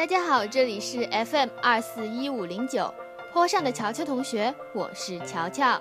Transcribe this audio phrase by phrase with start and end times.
[0.00, 2.90] 大家好，这里是 FM 二四一五零九，
[3.34, 5.78] 坡上的乔乔同学，我是乔乔。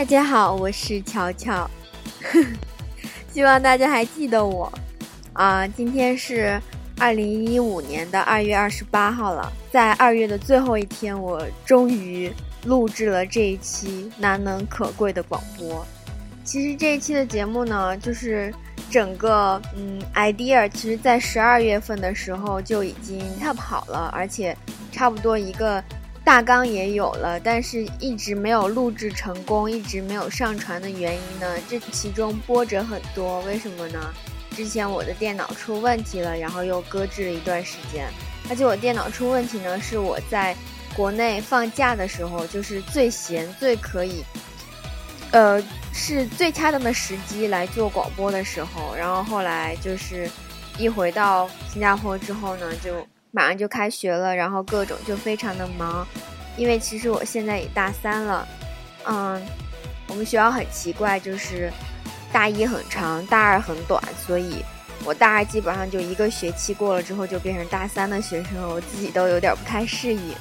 [0.00, 1.70] 大家好，我是乔乔，
[3.30, 4.72] 希望大家还记得我
[5.34, 5.68] 啊！
[5.68, 6.58] 今天是
[6.98, 12.32] 二零一五年的二月二十八号了，在二月的最后一天，我终于
[12.64, 15.86] 录制了这一期难能可贵的广播。
[16.44, 18.50] 其实这一期的节目呢，就是
[18.90, 24.56] 整个嗯 idea，其实在十二月份的时候就已经跳跑了，而且
[24.90, 25.84] 差不多一个。
[26.22, 31.46] 大纲也有了，但是一直没有录制成功，一直没有上传的原因呢？
[31.68, 33.98] 这其中波折很多，为什么呢？
[34.54, 38.06] 之前我的电脑出问题了，然后又搁置了一段时间，
[38.48, 40.54] 而且我电脑出问题呢，是我在
[40.94, 44.22] 国内放假的时候，就是最闲、最可以，
[45.32, 45.60] 呃，
[45.92, 50.30] 是最恰当的时机来做广播的时候，然后后来就是
[50.78, 52.94] 一回到新加坡之后呢，就。
[53.32, 56.06] 马上就开学了，然后各种就非常的忙，
[56.56, 58.46] 因为其实我现在也大三了，
[59.04, 59.40] 嗯，
[60.08, 61.72] 我们学校很奇怪，就是
[62.32, 64.64] 大一很长，大二很短，所以
[65.04, 70.34] 我大二基本上就一个学期过了之后就变成大三的学生了，我自己都有点不太适应。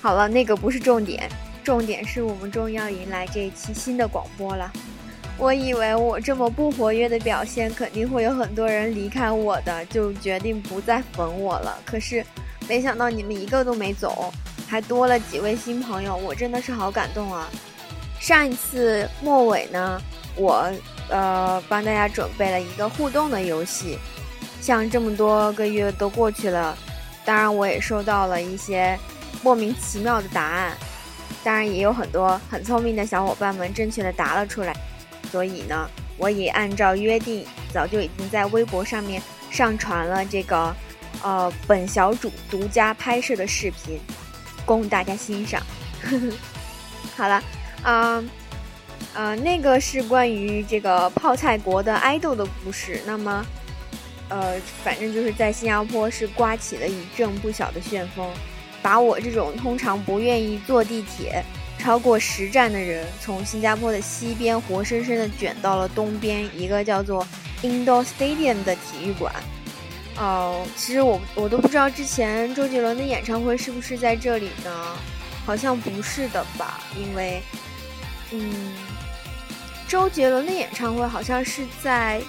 [0.00, 1.28] 好了，那个不是重点，
[1.64, 4.70] 重点是我们终于要迎来这一期新的广播了。
[5.38, 11.76] 我以为我这么不活跃的表现，肯定会有很多人离开我的，就决定不再粉我了。
[11.84, 12.24] 可是，
[12.68, 14.32] 没想到你们一个都没走，
[14.68, 17.48] 还多了几位新朋友，我真的是好感动啊！
[18.20, 20.00] 上一次末尾呢，
[20.36, 20.70] 我
[21.08, 23.98] 呃帮大家准备了一个互动的游戏，
[24.60, 26.76] 像这么多个月都过去了，
[27.24, 28.96] 当然我也收到了一些
[29.42, 30.76] 莫名其妙的答案，
[31.42, 34.72] 当然也有很多很聪明的小伙伴们正确的答了出来。
[35.32, 35.88] 所以呢，
[36.18, 39.20] 我也按照约定，早就已经在微博上面
[39.50, 40.76] 上传了这个，
[41.22, 43.98] 呃，本小主独家拍摄的视频，
[44.66, 45.62] 供大家欣赏。
[47.16, 47.42] 好了，
[47.82, 48.22] 啊，
[49.14, 53.00] 呃，那个是关于这个泡菜国的爱豆的故事。
[53.06, 53.42] 那么，
[54.28, 58.30] 呃，反正就是在新加坡是刮起了一阵不小的旋风，
[58.82, 61.42] 把我这种通常不愿意坐地铁。
[61.82, 67.26] 超过十站的人从新加坡的西边活生生的卷到了东边一个叫做
[67.60, 69.34] Indoor Stadium 的体育馆。
[70.16, 74.96] 哦，其实我我都不知道之前周杰伦的演唱会是不是在这里呢？
[75.44, 76.80] 好像不是的吧？
[76.96, 77.42] 因为，
[78.30, 78.72] 嗯，
[79.88, 82.22] 周杰伦的演唱会好像是在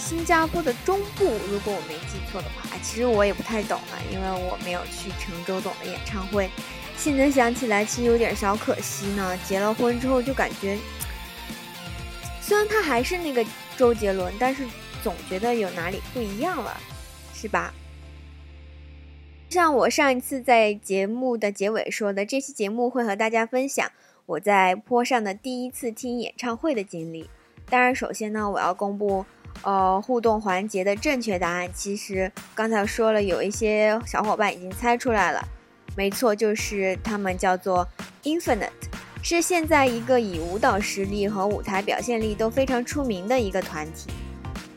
[0.00, 2.66] 新加坡的中部，如果我没记错的话。
[2.82, 6.48] 其实我也不太懂啊，因为我没有去成周董的演唱会。
[6.96, 9.38] 现在想起来，其实有点小可惜呢。
[9.46, 10.76] 结了婚之后，就感觉，
[12.40, 13.44] 虽然他还是那个
[13.76, 14.64] 周杰伦，但是
[15.02, 16.76] 总觉得有哪里不一样了，
[17.32, 17.72] 是吧？
[19.48, 23.88] 像我上一次在节目的结尾说的，这期节目会和大家分享
[24.26, 27.30] 我在坡上的第一次听演唱会的经历。
[27.70, 29.24] 当然，首先呢，我要公布
[29.62, 31.70] 呃互动环节的正确答案。
[31.72, 35.46] 其实刚才说了，有一些小伙伴已经猜出来了。
[35.96, 37.88] 没错，就是他们叫做
[38.22, 38.68] Infinite，
[39.22, 44.10] 是现在一个以舞蹈实力和舞台表现力都非常出名的一个团体。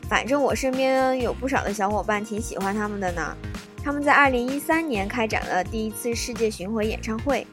[0.08, 3.36] 反正我身边有不少的小伙伴挺喜欢他们的呢。
[3.84, 7.46] 他们在2013年开展了第一次世界巡回演唱会，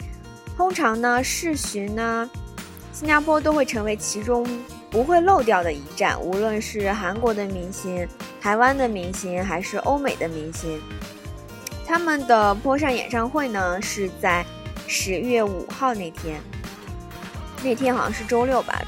[0.56, 2.30] 通常呢世巡呢，
[2.92, 4.48] 新加坡都会成为其中
[4.90, 8.08] 不会漏掉的一站，无论是韩国的明星、
[8.42, 10.82] 台湾的明星还是欧美的明星。
[11.88, 14.46] 他们的坡上演唱会呢是在
[14.88, 16.42] 十月五号那天，
[17.64, 18.82] 那天好像是周六吧。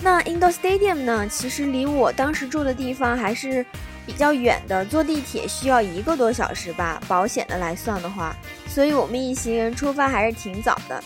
[0.00, 3.64] 那 Indo Stadium 呢，其实离我当时住的地方还是
[4.04, 8.34] 比较远的，坐地铁需要一个多小时吧，保险的来算的话。
[8.68, 11.02] 所以我们一行人出发还是挺早的。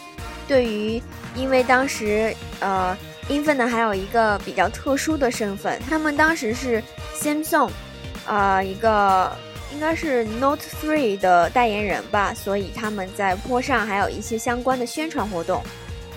[0.48, 1.02] 对于，
[1.34, 2.96] 因为当时呃。
[3.30, 6.82] Infinite 还有一个比较特殊的身份，他们当时是
[7.14, 7.68] Samsung，
[8.26, 9.30] 呃，一个
[9.72, 15.62] 应该是 Note 3的代言人吧，所以他们在坡上还有一些相关的宣传活动。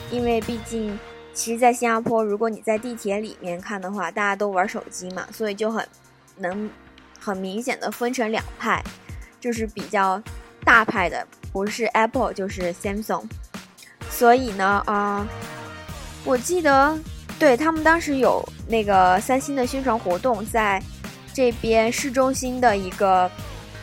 [0.10, 0.98] 因为毕竟，
[1.34, 5.88] 其实，在新加坡，如果你在地铁里面看的话，大家都玩手机嘛，所以就很
[6.38, 6.70] 能
[7.20, 8.84] 很明显的分成两派，
[9.40, 10.22] 就是比较
[10.66, 13.24] 大派的，不是 Apple 就是 Samsung。
[14.10, 15.28] 所以呢，啊。
[16.24, 16.96] 我记得，
[17.40, 20.80] 对他们当时有那个三星的宣传活动，在
[21.34, 23.30] 这边市中心的一个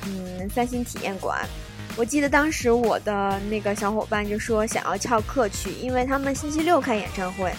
[0.06, 1.46] 嗯三星体验馆。
[1.96, 7.52] 我记得当时我的那个小伙伴就说想要翘课去，因为他们星期六开演唱会，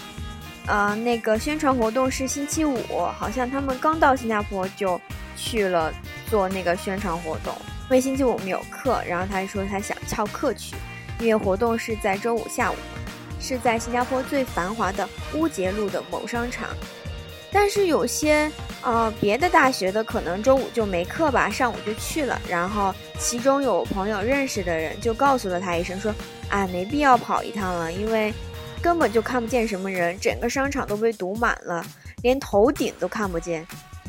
[0.66, 2.76] 呃，那个宣传活动是星期五，
[3.18, 5.00] 好像他们刚到新加坡就
[5.36, 5.92] 去了
[6.28, 7.54] 做那个宣传活动。
[7.84, 10.74] 因为星期五没有课，然后他说他想翘课去，
[11.18, 12.76] 因为活动是在周五下午。
[13.42, 16.68] 是在新加坡最繁华的乌节路的某商场，
[17.52, 18.50] 但是有些
[18.82, 22.40] 呃别的大学的可能周五就没课吧，上午就去了。
[22.48, 26.14] 然后其中有朋友认识的人就告诉了他一声，说
[26.48, 28.32] ：“哎，没必要跑一趟了，因为
[28.80, 31.84] 根本就看不见什么人，整个商场都被堵满了，
[32.22, 33.66] 连头顶都看不见。”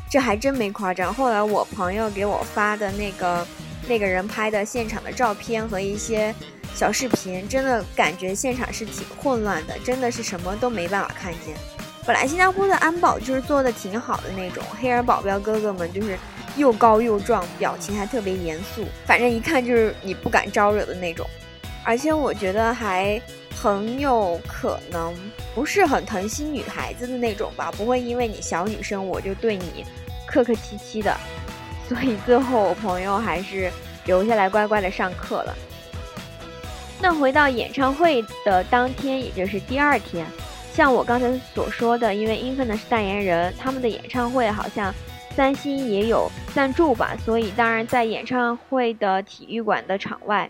[0.10, 1.14] 这还真没夸张。
[1.14, 3.48] 后来我朋友给我发的那个
[3.88, 6.34] 那个人拍的现场的照片和一些。
[6.74, 11.54] 小视频真的感觉现场是挺混乱的，真的是什么都没办法看见。
[12.06, 16.18] 本来新加坡的安保就是做的挺好的那种，黑人保镖哥哥们就是
[16.58, 21.28] 又高又壮，表情还特别严肃，反正一看就是你不敢招惹的那种。
[21.84, 23.22] 而且我觉得还
[23.56, 25.14] 很有可能
[25.54, 29.86] 不是很疼惜女孩子的那种吧，不会因为你小女生我就对你
[30.28, 31.16] 客客气气的。
[31.88, 33.72] 所以最后我朋友还是
[34.06, 35.56] 留下来乖乖的上课了。
[37.00, 40.26] 那回到演唱会的当天，也就是第二天，
[40.74, 44.94] 像我刚才所说的，因为 Infinite 是代言人，他们的演唱会好像
[45.36, 50.50] 三星也有赞助吧，所以当然在演唱会的体育馆的场外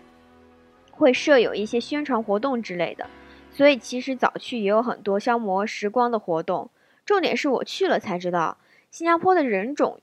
[0.92, 3.04] 会设有一些宣传活动之类的，
[3.52, 6.70] 所以其实早去也有很多消磨时光的活动。
[7.04, 8.56] 重点是我去了才知道，
[8.92, 10.00] 新加坡的人种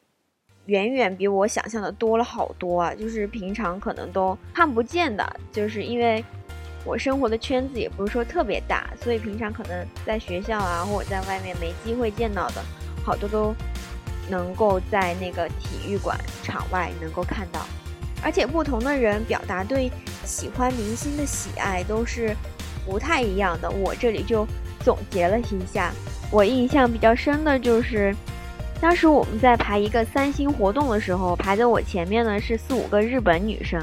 [0.66, 6.24] 远远比我想象的多了好多啊，就是平常可能都看不见的，就是因为。
[6.86, 12.64] 我生活的圈子也不是说特别大，所以平常可能在学校啊，或者在外面没机会见到的，
[13.04, 13.54] 好多都
[14.30, 17.66] 能够在那个体育馆场外能够看到。
[18.22, 19.92] 而且不同的人表达对
[20.26, 22.36] 喜欢明星的喜爱都是
[22.86, 23.70] 不太一样的。
[23.70, 24.46] 我这里就
[24.82, 25.92] 总结了一下，
[26.32, 28.16] 我印象比较深的就是，
[28.82, 33.82] 当时我们在排一个三星活动的时候，排在我前面的是四五个日本女生。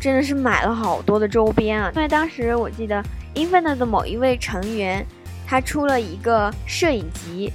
[0.00, 1.92] 真的是买了好多的周边啊！
[1.94, 3.04] 因为当时我记得
[3.34, 5.06] Infinite 的某一位成员，
[5.46, 7.52] 他出了一个摄影集。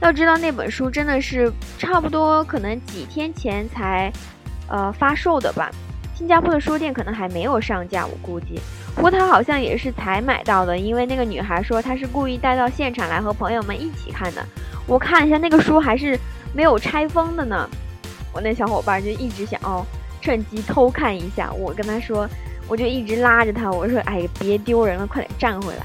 [0.00, 4.12] 要知道那本书真的是差不多可能几天前才，
[4.68, 5.70] 呃发售的吧。
[6.14, 8.60] 新加坡的书店可能还没有上架，我估计。
[8.94, 14.44] 不过他好像也是才买到的，因为那个女孩说她是故意带到现场来和朋友们一起看的。
[14.86, 16.18] 我看一下那个书还是
[16.52, 17.68] 没有拆封的呢。
[18.32, 19.84] 我那小伙伴就一直想哦。
[20.24, 22.26] 趁机偷看一下，我跟他说，
[22.66, 25.84] 我就一直拉着他，我说：“哎，别丢人了，快点站回来。”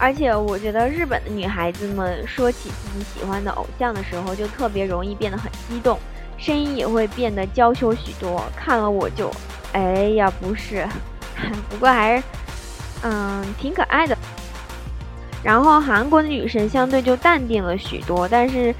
[0.00, 5.98] 而且我觉得日本的女孩子们说起自己喜欢的偶像的时候，就特别容易变得很激动，
[6.38, 8.42] 声音也会变得娇羞许多。
[8.56, 9.30] 看了我就，
[9.74, 10.88] 哎呀，不是，
[11.68, 12.22] 不过还是，
[13.02, 14.16] 嗯，挺可爱的。
[15.42, 18.74] 然后韩国的女生相对就淡定了许多，但是。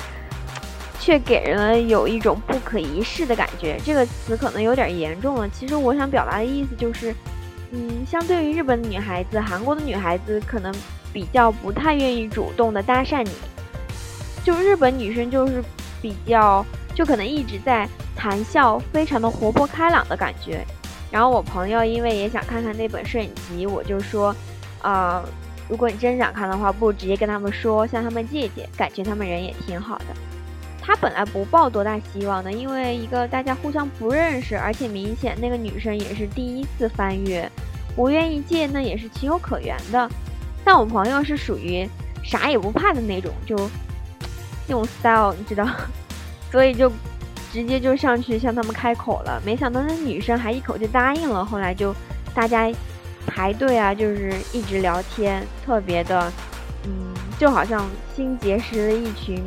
[1.05, 3.79] 却给人有一种不可一世的感觉。
[3.85, 5.47] 这个词可能有点严重了。
[5.51, 7.15] 其实我想表达的意思就是，
[7.73, 10.75] 嗯，相对于日本的女孩子，韩国的女孩子可能
[11.13, 13.31] 比较不太愿意主动的搭讪你。
[14.43, 15.63] 就日本女生就是
[16.01, 20.65] 比较，就可能一直在谈笑，非常的活泼开朗的感觉。
[21.11, 24.35] 然后我朋友因为也想看看那本摄影集，我就说，
[24.81, 25.23] 啊，
[25.69, 30.07] 如果你真想看的话，不如直接跟他们说，向他们借借，感觉他们人也挺好的。
[30.87, 37.50] 他本来不抱多大希望的，因为一个大家互相不认识，而且明显那个女生也是第一次翻阅，
[37.97, 40.11] 不愿意借那也是情有可原的。
[40.62, 41.88] 但我朋友是属于
[42.23, 43.57] 啥也不怕的那种，就
[44.67, 45.67] 那种 style，你知道，
[46.53, 46.93] 所以就
[47.50, 51.43] 直接就上去向他们开口了，没想到那女生还一口就答应了。
[51.43, 51.95] 后来就
[52.35, 52.71] 大家
[53.26, 56.31] 排队啊，就是一直聊天，特别的，
[56.85, 59.43] 嗯，就好像新结识了一群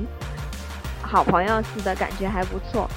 [1.08, 2.90] 好朋友似的，感觉还不错。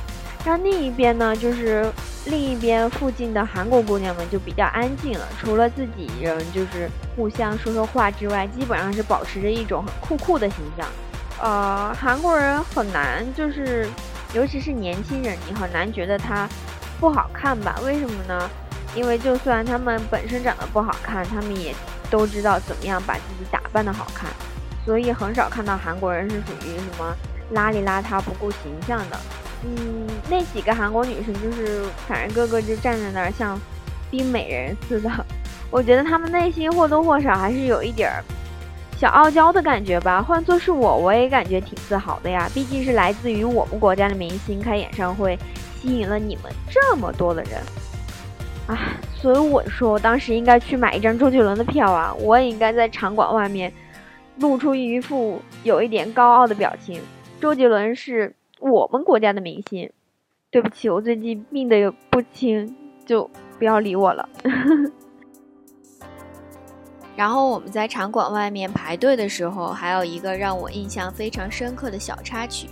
[0.45, 1.90] 然后另一边呢，就是
[2.26, 10.87] 另一边附近的韩国姑娘们就比较安静了，除了自己人就是互相说说话之外，基本上是保持着一种很酷酷的形象。
[11.40, 13.88] 呃，韩国人很难，就是
[14.35, 16.49] 尤其是年轻人，你很难觉得他
[16.99, 17.79] 不好看吧？
[17.85, 18.50] 为什么呢？
[18.95, 21.75] 因为就算他们本身长得不好看，他们也
[22.11, 24.29] 都知道怎么样把自己打扮的好看，
[24.85, 27.14] 所以很少看到韩国人是属于什么
[27.54, 29.19] 邋里邋遢、不顾形象的。
[29.64, 33.61] 嗯，那几个韩国女生就是，反正个个就站在那儿像
[34.11, 35.11] 冰美人似的。
[35.71, 38.25] 我觉得她们内心或多或少还是有一点儿
[38.97, 40.23] 小傲娇的感觉吧。
[40.23, 42.50] 换做是我，我也感觉挺自豪的呀。
[42.54, 45.38] 毕竟是来自于我们国家的明星开演唱会，
[45.76, 47.61] 吸引了你们这么多的人。
[48.66, 52.14] 啊，所以我说，我当时应该去买一张周杰伦的票啊！
[52.21, 53.73] 我也应该在场馆外面
[54.37, 57.00] 露出一副有一点高傲的表情。
[57.40, 58.35] 周杰伦是。
[58.61, 59.90] 我们国家的明星，
[60.50, 62.75] 对不起，我最近病得也不轻，
[63.06, 64.28] 就不要理我了。
[67.16, 72.68] 然后我们在场馆外面排队的时候，还有一个让我印象非常深刻的小插曲，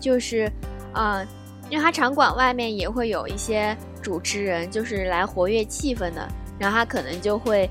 [0.00, 0.50] 就是，
[0.94, 1.24] 嗯，
[1.70, 6.28] 因为他场馆外面也会有一些主持人，就是来活跃气氛的，
[6.58, 7.70] 然后他可能就会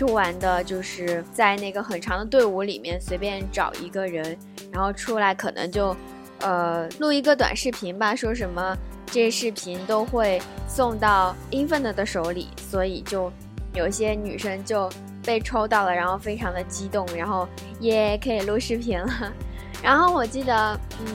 [0.00, 4.34] 突然的，就是在那个很长的队伍里面随便找一个人，
[4.72, 5.94] 然后出来，可能就。
[6.42, 13.30] 呃，录一个短视频吧，说什么这些视频都会送到 Infinite 的手里，所以就
[13.74, 14.88] 有些女生就
[15.22, 17.46] 被抽到了，然后非常的激动，然后
[17.78, 19.30] 也可以录视频了。
[19.84, 21.14] 然后我记得，嗯，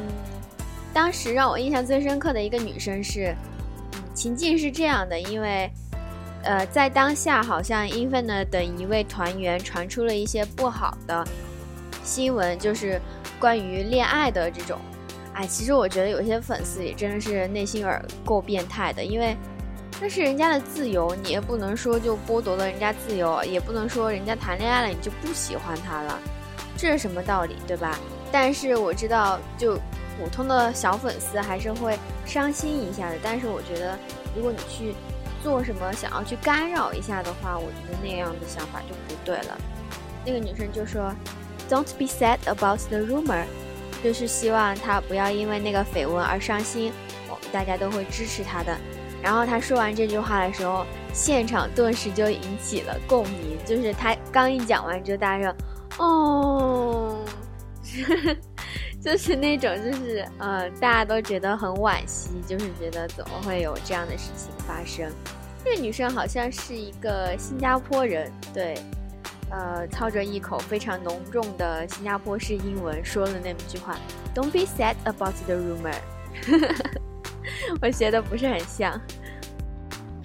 [0.94, 3.36] 当时让我印象最深刻的一个女生是，
[4.14, 5.68] 情境是这样的，因为，
[6.46, 11.26] 呃，在当下好像 Infinite 的一位团员传出了一些不好的
[12.04, 13.02] 新闻，就是
[13.40, 14.80] 关于恋爱的这种。
[15.34, 17.90] 哎，其实我觉得有些粉丝也真的是内心有
[18.24, 19.36] 够变态的，因为
[20.00, 26.20] 那是人家的自由，你也不能说就剥夺了人家自由，也不能说人家谈恋爱了你就不喜欢他了，
[26.78, 28.00] 这是什么道理，对吧？
[28.32, 29.76] 但是我知道，就
[30.18, 33.16] 普通的小粉丝还是会伤心一下的。
[33.24, 33.98] 但是我觉得，
[34.36, 34.94] 如果你去
[35.46, 39.56] 做什么想要去干扰一下的话，我觉得那样的想法就不对了。
[40.26, 41.14] 那个女生就说
[41.70, 43.46] ：“Don't be sad about the rumor。”
[44.04, 46.92] 就是希望他不要因为那个绯闻而伤心，
[47.30, 48.76] 我们大家都会支持他的。
[49.22, 50.84] 然后他说完这句话的时候，
[51.14, 53.56] 现场顿时就引起了共鸣。
[53.68, 55.56] 就是他刚一讲完就，大家说
[56.04, 57.24] ：“哦，
[59.06, 65.08] 就是那种，就是呃，大家都觉得很惋惜，就是觉得怎么会有这样的事情发生。”
[65.64, 68.76] 那个女生好像是一个新加坡人，对。
[69.52, 73.96] 呃，操着一口非常浓重的新加坡式英文说了那么句话
[74.34, 75.94] ：“Don't be sad about the rumor。
[77.80, 79.00] ”我学的不是很像。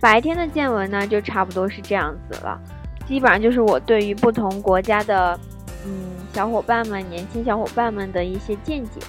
[0.01, 2.59] 白天的见闻呢，就差不多是这样子了。
[3.07, 5.39] 基本上就是我对于不同国家的
[5.85, 9.01] 嗯小伙伴们、年轻小伙伴们的一些见解。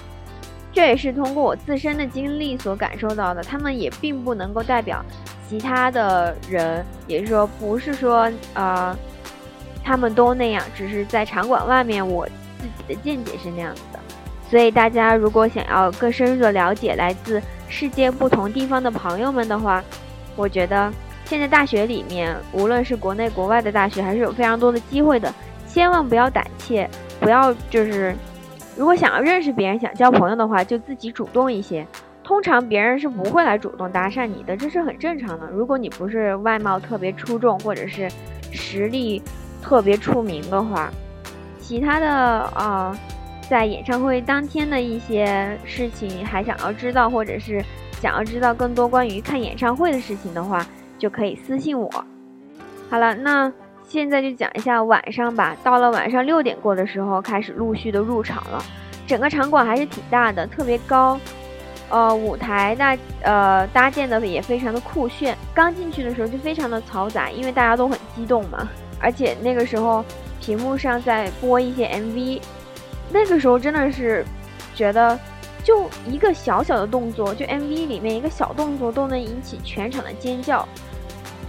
[0.72, 3.42] 这也是通过我自身的经历所感受到的。
[3.42, 5.04] 他们也并不能够代表
[5.48, 8.96] 其他的人，也就是说，不是说呃。
[9.84, 12.24] 他们都那样，只是在场馆外面，我
[12.60, 13.98] 自己的见解是那样子的。
[14.48, 19.82] 所以大家如果想要更深入的了解来自世界不同地方的朋友们的话，
[20.36, 20.88] 我觉得
[21.24, 25.34] 现在大学里面，无论是国内国外的大学，还是有非常多的机会的。
[25.72, 26.88] 千万不要胆怯，
[27.20, 28.14] 不要就是，
[28.76, 31.86] 如果想要认识别人、想交朋友的话，就自己主动一些。
[32.22, 35.46] 通常别人是不会来主动搭讪你的，这是很正常的。
[35.50, 38.08] 如果你不是外貌特别出众，或者是
[38.50, 39.22] 实力。
[39.64, 40.90] 特别出名的话，
[41.60, 42.98] 其他的啊，
[43.48, 47.64] 在演唱会当天的一些事情还想要知道，或者是
[48.00, 50.66] 想要知道更多关于看演唱会的事情的话，
[50.98, 51.88] 就可以私信我。
[52.90, 53.52] 好了，那
[53.92, 55.54] 现在就讲一下晚上吧。
[55.62, 58.64] 到了晚上六点过的时候，开始陆续的入场了。
[59.06, 61.20] 整个场馆还是挺大的，特别高，
[61.90, 65.36] 呃，舞台那呃搭建的也非常的酷炫。
[65.52, 68.66] 刚进去的时候就非常的嘈杂，因为大家都很激动嘛。
[68.98, 70.02] 而且那个时候，
[70.40, 72.40] 屏幕上在播一些 MV，
[73.10, 74.24] 那个时候真的是
[74.74, 75.18] 觉得，
[75.62, 80.66] 就一个小小的动作，就 MV 里面一个小动作都能引起全场的尖叫，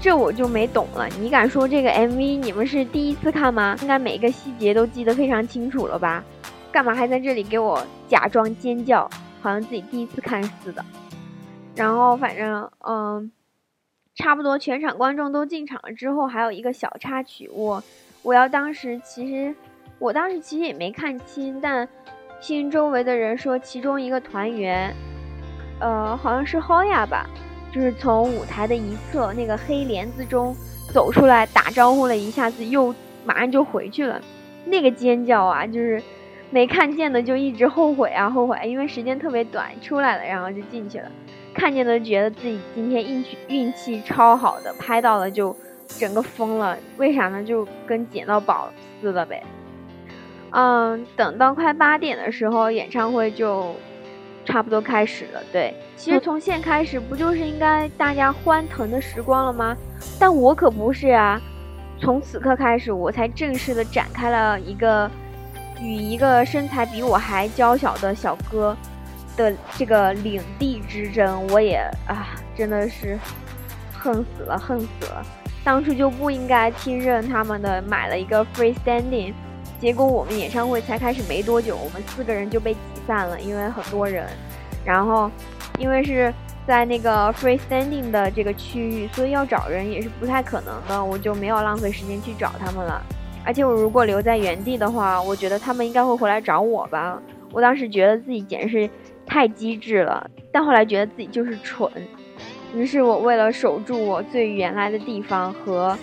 [0.04, 1.08] 这我就没懂了。
[1.18, 3.78] 你敢说这个 MV 你们是第一次看吗？
[3.82, 6.22] 应该每个细节都记得非常清楚了吧？
[6.74, 9.10] 干嘛还在这里给我假装尖叫，
[9.42, 10.84] 好像自己第一次看似的？
[11.74, 13.32] 然后反正嗯，
[14.14, 17.82] 差不多全场观众都进场了之后，还有一个小插曲，我
[18.24, 19.56] 我要当时其实
[20.00, 21.88] 我当时其实也没看清，但
[22.42, 24.94] 听周围的人说，其中一个团员，
[25.80, 27.26] 呃，好像是 Hoya 吧，
[27.74, 30.56] 就是从舞台的一侧那个黑帘子中
[30.94, 32.94] 走出来打招呼了一下子，又
[33.25, 34.22] 马上就回去了，
[34.65, 36.01] 那个尖叫啊，就是。
[36.51, 41.12] 没看见的就一直后悔啊后悔，因为时间特别短，出来了然后就进去了。
[41.51, 46.77] 看见的觉得自己今天运气运气超好的，拍到了就整个疯了。
[46.98, 47.44] 为啥呢？
[47.44, 48.70] 就跟捡到宝
[49.01, 49.42] 似的呗。
[50.51, 53.75] 嗯，等到快八点的时候，演唱会就
[54.46, 55.42] 差不多开始了。
[55.52, 59.76] 对，其实从现开始不就是应该大家欢腾的时光了吗？
[60.20, 61.42] 但我可不是啊，
[62.00, 65.10] 从此刻开始，我才正式的展开了一个。
[65.82, 68.78] 与一个身材比我还娇小的小哥
[69.36, 71.76] 的这个领地之争，我也
[72.08, 73.20] 啊，真的是
[73.92, 75.26] 恨死了，恨死了！
[75.62, 79.34] 当初就不应该听任他们的，买了一个 free standing，
[79.82, 84.26] 结果我们演唱会才开始没多久，我们四个人就被挤散了，因为很多人。
[84.86, 85.32] 然后，
[85.80, 86.34] 因为是
[86.68, 93.02] 在那个 free standing 的这个区域，所以要找人也是不太可能的，我就没有浪费时间去找他们了。
[93.46, 97.22] 而且我如果留在原地的话，我觉得他们应该会回来找我吧。
[97.52, 98.90] 我当时觉得自己简直是
[99.26, 101.90] 太机智了，但后来觉得自己就是蠢。
[102.76, 105.98] 于是我为了守住我最原来的地方和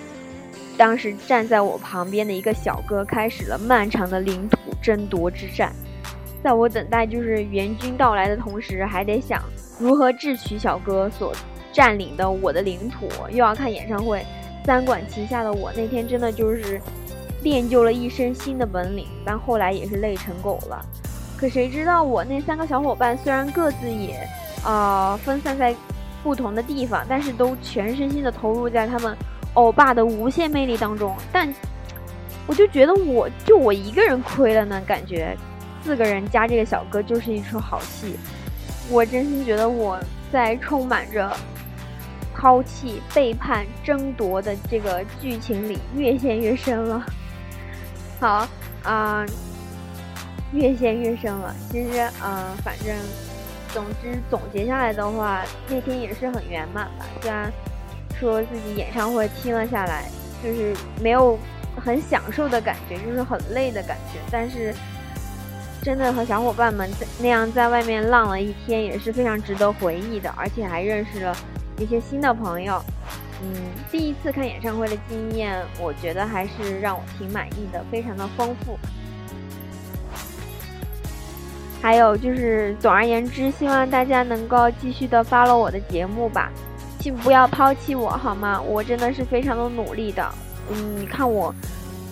[0.79, 5.73] 当时站在我旁边的一个小哥，开始了漫长的领土争夺之战。
[6.43, 9.43] 在我等待就是援军到来的同时，还得想
[9.79, 11.33] 如何智取小哥所
[11.73, 14.25] 占领的我的领土，又要看演唱会，
[14.65, 16.81] 三管齐下的我那天真的就是。
[17.43, 20.85] 练就了一身新的本领，但后来也是累成狗了。
[21.39, 24.29] 可谁知道我那三个小伙伴虽然各自也，
[24.63, 25.75] 呃，分散在
[26.23, 29.17] 不同的地方，但是都全身心的投入在他们
[29.55, 31.17] 欧巴的无限魅力当中。
[31.33, 31.51] 但
[32.47, 35.35] 我就觉得我就我一个人亏了呢，感觉
[35.83, 38.19] 四个人加这个小哥就是一出好戏。
[38.89, 39.99] 我真心觉得我
[40.33, 41.31] 在充满着
[42.35, 47.05] 抛弃、背叛、争夺的这个剧情里越陷越深了。
[48.19, 48.49] 好，
[48.83, 49.25] 啊，
[50.53, 51.55] 越陷越深了。
[51.71, 52.97] 其实，嗯，反正，
[53.73, 57.07] 总之总结下来的话，那天也是很圆满吧。
[57.23, 57.53] 虽然
[58.19, 60.05] 说自己演唱会听了下来，
[60.43, 61.39] 就是没有
[61.77, 64.19] 很享受的感觉，就是很累的感觉。
[64.31, 64.75] 但是，
[65.83, 71.35] 真的和小伙伴们在那样在外面浪了一天，也是非常值得回忆的，而且还认识了
[71.79, 72.83] 一些新的朋友。
[73.43, 73.51] 嗯，
[73.91, 78.79] 第一次看演唱会的经验，我觉得还是让我挺满意的，非常的丰富。
[81.81, 86.53] 还有就是，总而言之，希望大家能够继续的 follow 我的节目吧，
[86.99, 88.61] 请不要抛弃我好吗？
[88.61, 90.31] 我真的是非常的努力的。
[90.71, 91.55] 嗯，你看我，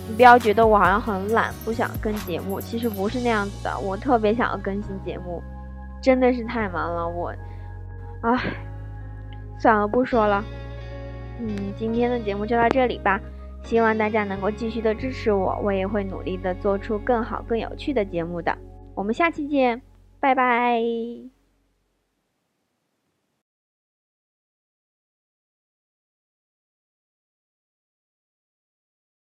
[0.09, 5.41] 你不要觉得我好像很懒，不想跟节目，其实不是那样子的，我特别想要更新节目，
[6.01, 7.31] 真的是太忙了，我，
[8.21, 8.41] 唉，
[9.59, 10.43] 算了，不说了。
[11.39, 13.21] 嗯，今天的节目就到这里吧，
[13.63, 18.57] 希望大家能够继续的支持我，我也会努力的做出更好、更有趣的节目的。
[18.95, 19.81] 我们下期见，
[20.19, 21.38] 拜拜。